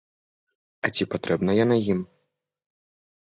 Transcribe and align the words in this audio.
А 0.87 0.89
ці 0.95 1.07
патрэбна 1.11 1.51
яна 1.59 1.77
ім? 1.97 2.01